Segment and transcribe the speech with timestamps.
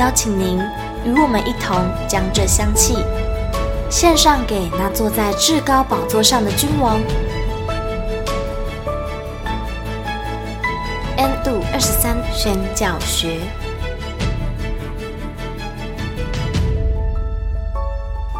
[0.00, 0.58] 邀请您
[1.04, 1.76] 与我们一同
[2.08, 3.04] 将这香气
[3.90, 6.98] 献上给那坐在至高宝座上的君王。
[11.18, 13.40] N 度二十三宣教学。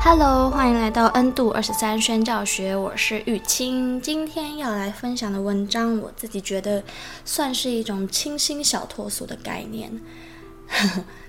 [0.00, 4.00] Hello，欢迎来到 N 度二十三宣教学，我是玉清。
[4.00, 6.84] 今天要来分享的文章，我自己觉得
[7.24, 10.00] 算是一种清新小脱俗的概念。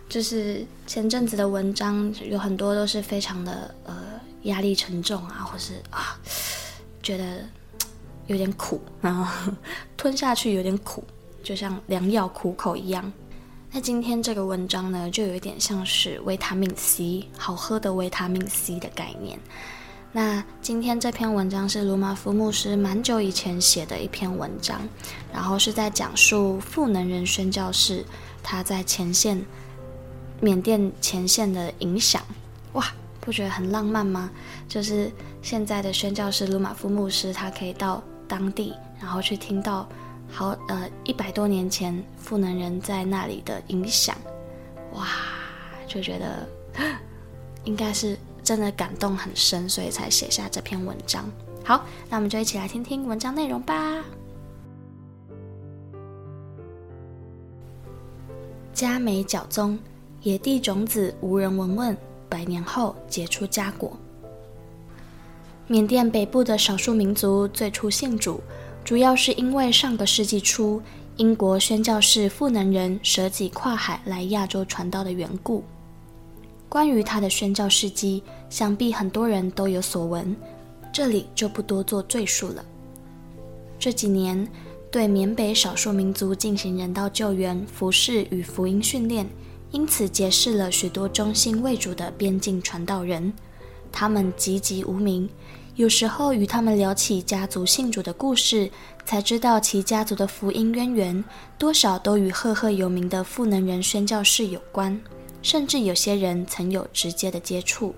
[0.09, 3.95] 就是前阵子的文章有很多都是非常的呃
[4.43, 6.19] 压力沉重啊，或是啊
[7.01, 7.45] 觉得
[8.25, 9.53] 有点苦，然后
[9.95, 11.03] 吞下去有点苦，
[11.43, 13.13] 就像良药苦口一样。
[13.71, 19.39] 那今天这个文章呢，就有一点像是维他命 C，好喝的维他命 C 的概念。
[20.11, 24.81] 那今天这篇文章是鲁马夫牧师蛮久以前写的一篇文章，
[25.31, 28.03] 然后是在讲述赋能人宣教士
[28.41, 29.45] 他在前线
[30.41, 32.21] 缅甸前线的影响。
[32.73, 32.85] 哇，
[33.19, 34.29] 不觉得很浪漫吗？
[34.67, 39.87] 就是现在的宣教师鲁马夫牧师，他可以到当地，然后去听到。
[40.31, 44.15] 好，呃，一百多年前，赋能人在那里的影响，
[44.93, 45.07] 哇，
[45.87, 46.47] 就觉得
[47.63, 51.27] 应该是真的感动很深，所以才写下这篇文章。
[51.65, 54.03] 好，那我们就一起来听听文章内容吧。
[58.71, 59.79] 加美脚踪，
[60.21, 61.97] 野地种子无人闻问，
[62.27, 63.97] 百年后结出佳果。
[65.67, 68.41] 缅甸北部的少数民族最初信主。
[68.83, 70.81] 主要是因为上个世纪初，
[71.17, 75.63] 英国宣教士富能人舍己跨海来亚洲传道的缘故。
[76.67, 80.35] 关于他的宣教事迹，想必很多人都有所闻，
[80.91, 82.65] 这里就不多做赘述了。
[83.77, 84.47] 这几年，
[84.91, 89.27] 对缅北少数民族进行人道救援、服侍与福音训练，
[89.71, 93.33] 因此结识了许多忠心为主的边境传道人，
[93.91, 95.29] 他们籍籍无名。
[95.75, 98.69] 有时候与他们聊起家族信主的故事，
[99.05, 101.23] 才知道其家族的福音渊源
[101.57, 104.99] 多少都与赫赫有名的赋能人宣教士有关，
[105.41, 107.95] 甚至有些人曾有直接的接触。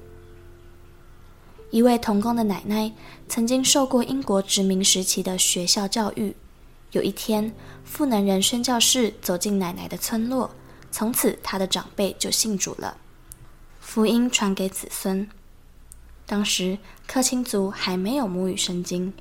[1.72, 2.92] 一位童工的奶奶
[3.28, 6.36] 曾经受过英国殖民时期的学校教育。
[6.92, 7.52] 有一天，
[7.86, 10.52] 富能人宣教士走进奶奶的村落，
[10.92, 12.98] 从此他的长辈就信主了，
[13.80, 15.28] 福音传给子孙。
[16.26, 19.14] 当时克钦族还没有母语圣经。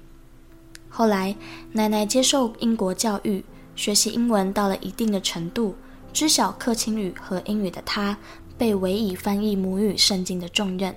[0.89, 1.37] 后来
[1.73, 3.45] 奶奶接受英国教育，
[3.77, 5.77] 学习英文到了一定的程度，
[6.13, 8.19] 知晓克钦语和英语的她，
[8.59, 10.95] 被委以翻译母语圣经的重任。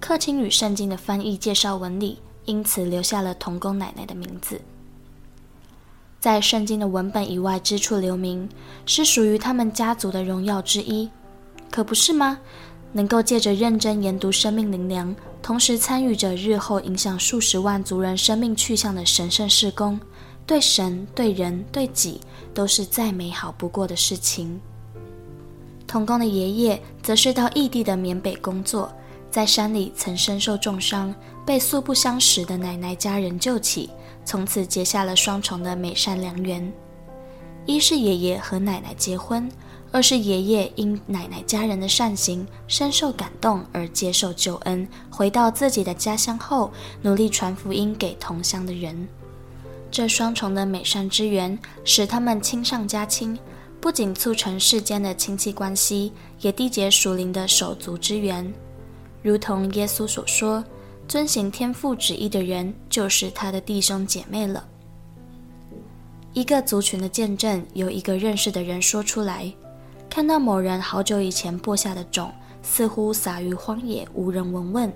[0.00, 4.62] 克钦语圣经的翻译介绍文里，因此留下了童工奶奶的名字。
[6.20, 8.46] 在圣经的文本以外之处留名，
[8.84, 11.08] 是属于他们家族的荣耀之一，
[11.70, 12.38] 可不是吗？
[12.92, 19.98] 能够借着认真研读生命灵粮，同时参与着日后影响数十万族人生命去向的神圣事工，
[20.44, 22.20] 对神、对人、对己，
[22.52, 24.60] 都是再美好不过的事情。
[25.86, 28.92] 童工的爷爷则是到异地的缅北工作，
[29.30, 31.14] 在山里曾身受重伤，
[31.46, 33.90] 被素不相识的奶奶家人救起，
[34.24, 36.72] 从此结下了双重的美善良缘。
[37.64, 39.50] 一是爷爷和奶奶结婚。
[39.92, 46.70] 二是爷爷因奶奶家人的善行深受感动而接受救恩，回到自己的家乡后，
[47.02, 49.08] 努力传福音给同乡的人。
[49.90, 53.36] 这双重的美善之缘，使他们亲上加亲，
[53.80, 58.52] 不仅促成世间的亲戚关系，也缔结属灵的手足之缘。
[59.22, 60.64] 如同耶稣所说
[61.06, 64.66] ：“遵行天父旨意的人，就是他的弟兄姐妹了。”
[66.32, 69.52] 一个族群的见证，由一个认识的人说出来。
[70.08, 72.32] 看到某人好久以前播下的种，
[72.62, 74.90] 似乎撒于荒野，无人闻问；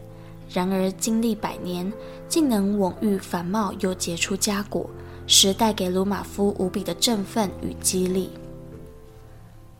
[0.48, 1.92] 然而经历百年，
[2.28, 4.88] 竟能蓊郁繁茂，又结出佳果，
[5.26, 8.30] 时带给鲁马夫无比的振奋与激励。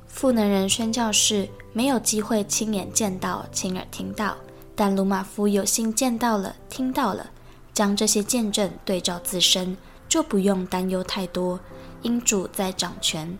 [0.06, 4.36] 赋能人宣教士没有机会亲眼见到、亲耳听到，
[4.76, 7.30] 但鲁马夫有幸见到了、听到了，
[7.74, 9.76] 将这些见证对照自身，
[10.08, 11.58] 就不用担忧太多。
[12.02, 13.36] 因主在掌权，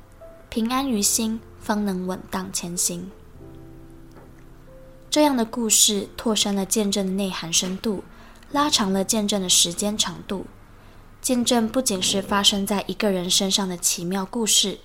[0.48, 3.08] 平安于心，方能稳当前行。
[5.08, 8.02] 这样的故事拓深了见证的内涵深度，
[8.50, 10.46] 拉长了见证的时间长度。
[11.22, 14.81] 见证不仅是发生在一个人身上的奇妙故事，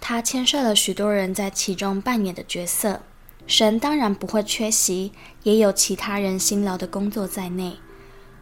[0.00, 3.00] 它牵涉了许多人在其中扮演的角色。
[3.46, 5.12] 神当然不会缺席，
[5.42, 7.76] 也有其他人辛劳的工作在内，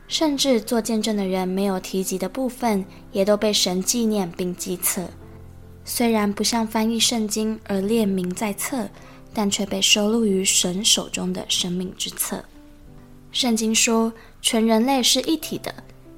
[0.06, 5.08] 甚至做见证的人没有提及的部分，也都被神纪念并记册。
[5.84, 8.90] 虽然不像翻译圣经而列名在册，
[9.32, 12.44] 但却被收录于神手中的生命之册。
[13.32, 14.12] 圣经说，
[14.42, 15.74] 全人类是一体的，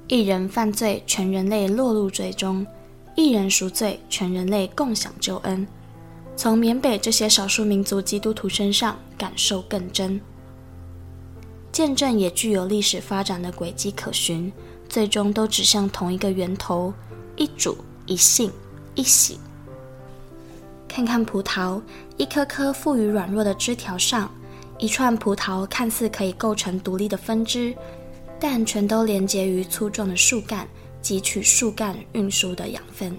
[0.07, 2.65] 一人犯罪，全人类落入罪中；
[3.15, 5.67] 一人赎罪，全人类共享救恩。
[6.35, 10.19] 从缅北这些少数民族基督徒身上感受更真。
[11.71, 14.51] 见证也具有历史发展的轨迹可循，
[14.89, 16.93] 最终都指向同一个源头：
[17.35, 18.51] 一主、一信、
[18.95, 19.39] 一喜。
[20.87, 21.81] 看看葡萄，
[22.17, 24.29] 一颗颗富于软弱的枝条上，
[24.79, 27.73] 一串葡萄看似可以构成独立的分支，
[28.39, 30.67] 但全都连接于粗壮的树干，
[31.01, 33.15] 汲取树干运输的养分。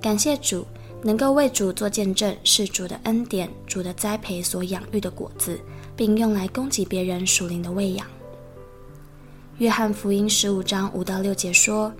[0.00, 0.66] 感谢主。
[1.04, 5.58] 能够为主做见证，是主的恩典、主的栽培所养育的果子，
[5.96, 8.06] 并用来供给别人属灵的喂养。
[9.58, 11.92] 约翰福音十五章五到六节说：“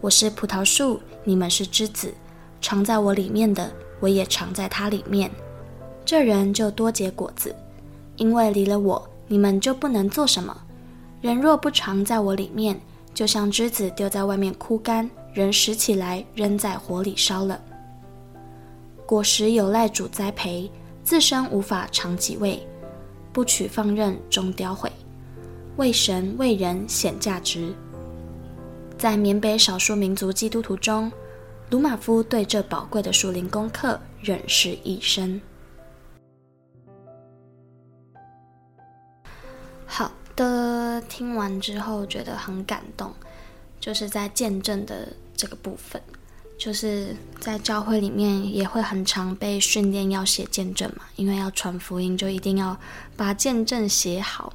[0.00, 2.10] 我是葡萄树，你们是枝子，
[2.62, 3.70] 常在我里面的，
[4.00, 5.30] 我也常在他里面。
[6.06, 7.54] 这人就多结果子，
[8.16, 10.56] 因为离了我，你们就不能做什么。
[11.20, 12.80] 人若不常在我里面，
[13.18, 17.60] 就像枝子丢在外面枯干，人拾起来扔在火里烧了。”
[19.04, 20.70] 果实有赖主栽培，
[21.02, 22.64] 自身无法长己味，
[23.32, 24.88] 不取放任终凋毁，
[25.78, 27.74] 为神为人显价值。
[28.96, 31.10] 在缅北少数民族基督徒中，
[31.70, 35.40] 鲁马夫对这宝贵的树林功课认识一生。
[39.84, 43.12] 好的，听完之后觉得很感动，
[43.80, 46.00] 就是在见证的这个部分。
[46.56, 52.78] 就是在教会里面也会很常被训练要写见证嘛，因为要传福音，就一定要
[53.16, 54.52] 把见证写好。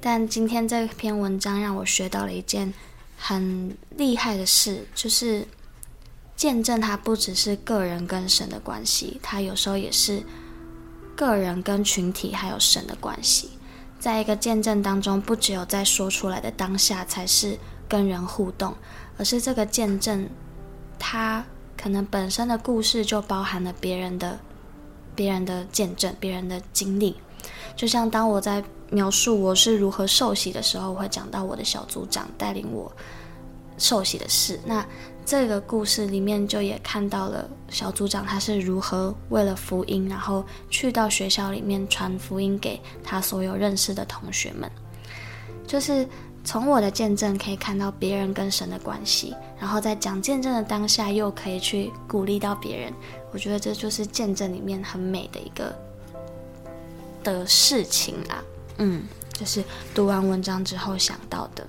[0.00, 2.72] 但今天这篇文章让我学到了一件
[3.16, 5.46] 很厉害的事，就是
[6.36, 10.22] 见证它不只是个人跟神的关系，它有时候也是
[11.16, 13.50] 个人跟群体还有神的关系。
[14.04, 17.58] 在一个见证当中，不只有在说出来的当下才是
[17.88, 18.74] 跟人互动，
[19.16, 20.28] 而是这个见证。
[20.98, 21.42] 它
[21.74, 24.38] 可能本身的故事就包含了别人的、
[25.14, 27.16] 别人的见证、别人的经历。
[27.74, 32.92] 就像当我在描述我是如何受洗的时候，我会讲到我的小组长带领我
[33.78, 34.60] 受洗的事。
[34.64, 34.86] 那
[35.24, 44.70] 这个故事里面就也看到了小组长他是如何为了福音，然后去到学校里面传福音给他所有认识的同学们，
[45.66, 46.06] 就是。
[46.46, 52.92] 从我的见证可以看到别人跟神的关系，然后在讲见证的当下又可以去鼓励到别人，
[53.32, 55.74] 我觉得这就是见证里面很美的一个
[57.22, 58.44] 的事情啊。
[58.76, 61.66] 嗯，就是读完文章之后想到的，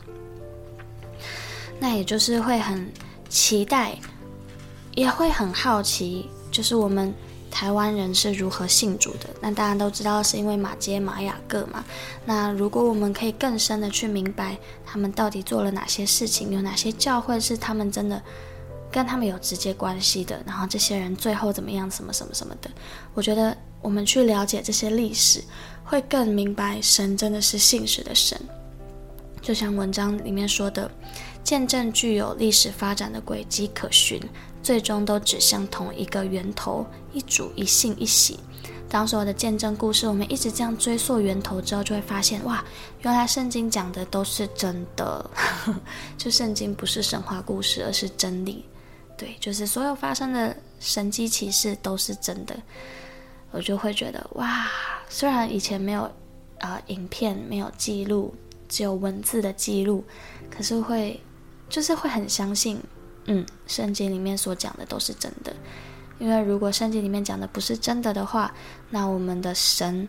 [1.79, 2.91] 那也就是会很
[3.29, 3.97] 期待，
[4.93, 7.13] 也会很好奇，就是我们。
[7.51, 9.29] 台湾人是如何信主的？
[9.39, 11.85] 那大家都知道是因为马街马雅各嘛。
[12.25, 18.21] 那如果我们可以更深的去明白他们到底做了哪些事情，有哪些教会是他们真的
[18.91, 22.69] 跟他们有直接关系的，然后这些人最后怎么样，什么什么什么的，
[23.13, 25.41] 我觉得我们去了解这些历史，
[25.85, 28.37] 会更明白神真的是信实的神。
[29.41, 30.91] 就像文章里面说的，
[31.45, 34.19] 见证具有历史发展的轨迹可循。
[34.61, 36.83] 最终都指向同一个源头，
[37.13, 38.39] 一主一信一喜。
[38.89, 42.65] 当所有的见证故事，我们一直这样追溯源头之后，就会发现，哇，
[43.01, 45.29] 原来圣经讲的都是真的。
[46.17, 48.65] 就圣经不是神话故事，而是真理。
[49.15, 52.57] 对，就是所有发生的神迹奇事都是真的。
[53.51, 54.67] 我就会觉得，哇，
[55.07, 56.11] 虽然以前没有
[56.57, 58.33] 呃影片，没有记录，
[58.67, 60.03] 只有文字的记录，
[60.49, 61.19] 可是会
[61.69, 62.79] 就是会很相信。
[63.27, 65.51] 嗯，圣经里面所讲的都是真的，
[66.19, 68.53] 因为如果圣经里面讲的不是真的的话，
[68.91, 70.07] 那我们的神，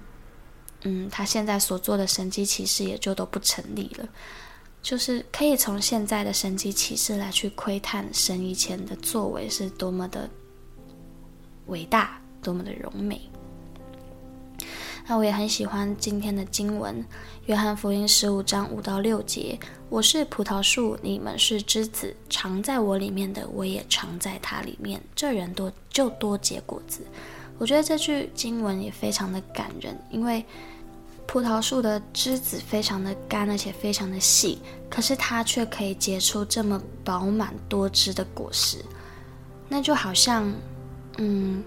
[0.83, 4.07] 嗯，他现在所做的神迹奇事也就都不成立了。
[4.83, 10.29] 就是可以从现在的神迹启示来去窥探神以前的作为是多么的
[11.69, 13.21] 伟大，多么的荣美。
[15.09, 17.01] 那我也很喜欢今天的经文，
[17.47, 19.57] 《约翰福音》十五章五到六节
[19.89, 25.01] ：“我是葡萄树，你们是枝子，常在我里面的，我也常在他里面。
[25.15, 27.03] 这人多就多结果子。”
[27.57, 30.45] 我觉得这句经文也非常的感人，因为
[31.25, 34.59] 葡萄树的枝子非常的干，而且非常的细，
[34.91, 38.85] 可是它却可以结出这么饱满多汁的果实，
[39.69, 40.53] 那就好像，
[41.19, 41.63] 嗯，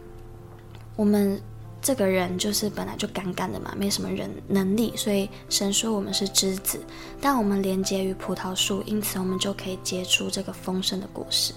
[0.98, 1.41] 我们
[1.81, 6.79] 这个人就是本来就干干的嘛，没什么人能力，所以神说我们是枝子，
[7.21, 11.53] 但我们连接于葡萄树，因此我们就可以结出这个丰盛的果实。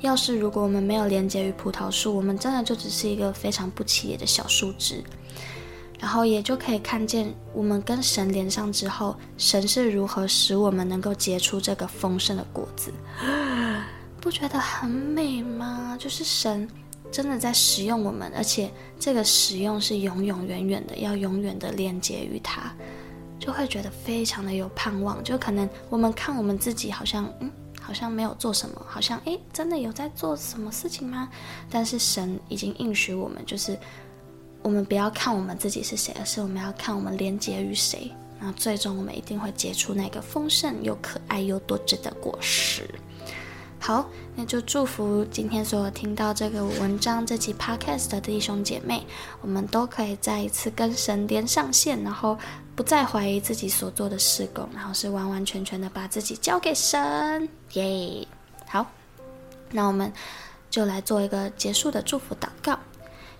[0.00, 5.02] 要是如果我们没有连接于葡萄树，我们真的就只是一个非常不起眼的小树枝，
[5.98, 12.92] 然后也就可以看见我们跟神连上之后，神是如何使我们能够结出这个丰盛的果子，
[14.20, 15.96] 不觉得很美吗？
[15.98, 16.68] 就是神
[17.14, 18.68] 真的在使用我们，而且
[18.98, 22.74] 这个使用是永永远远的，要永远的连接于他，
[23.38, 25.22] 就会觉得非常的有盼望。
[25.22, 27.48] 就可能我们看我们自己，好像嗯。
[27.86, 31.28] 好像没有做什么，好像诶，真的有在做什么事情吗？
[31.68, 33.78] 但是神已经应许我们，就是
[34.62, 38.10] 我们不要看我们自己是谁，而是我们要看我们连接于谁。
[38.40, 42.88] 那最终我们一定会结出那个丰盛又可爱又多汁的果实。
[43.86, 49.04] 好，那就祝福今天所有听到这个文章、这期 podcast 的弟兄姐妹，
[49.42, 52.34] 我们都可以再一次跟神连上线，然后
[52.74, 57.46] 不再怀疑自己所做的事工，然后是完完全全的把自己交给神。
[57.74, 58.26] 耶、
[58.66, 58.86] 好，
[59.70, 60.10] 那我们
[60.70, 62.78] 就来做一个结束的祝福祷告。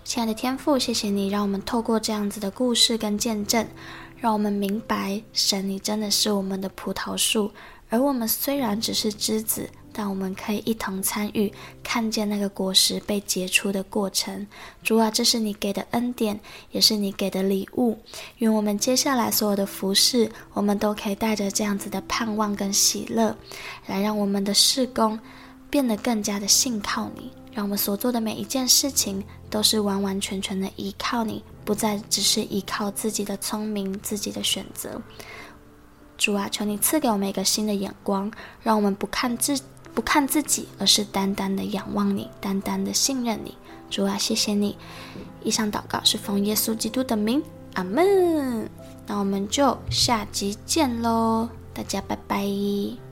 [0.03, 3.67] 亲爱的天父，谢谢你让我们透过这样子的故事跟见证，
[4.15, 7.51] 让我们明白神，你真的是我们的葡萄树，
[7.89, 9.67] 而我们虽然只是枝子。
[9.97, 11.49] 但我们可以一同参与，
[11.81, 14.45] 看见那个果实被结出的过程。
[14.83, 16.37] 主啊，这是你给的恩典，
[16.71, 17.97] 也是你给的礼物。
[18.39, 23.33] 愿我们接下来所有的服饰，我们都可以带着这样子的盼望跟喜乐，
[23.85, 25.17] 来让我们的事工
[25.69, 27.31] 变得更加的信靠你。
[27.53, 35.01] 让我们所做的每一件事情，都是完完全全的依靠你，不再只是依靠自己的聪明、自己的选择。
[36.17, 38.29] 主啊，求你赐给我们一个新的眼光，
[38.61, 39.57] 让我们不看自。
[39.95, 43.55] 不看自己，而是单单的仰望你，单单的信任你。
[43.89, 44.77] 主啊，谢谢你。
[45.41, 47.41] 以上祷告是奉耶稣基督的名，
[47.75, 48.69] 阿门。
[49.07, 53.04] 那我们就下集见喽，大家拜拜。